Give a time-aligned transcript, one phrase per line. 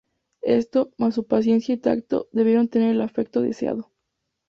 [0.47, 3.91] Esto, más su paciencia y tacto, debieron tener el efecto deseado.